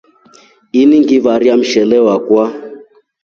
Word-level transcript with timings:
Enengivaria 0.79 1.53
mshele 1.61 1.97
wakwa. 2.05 2.45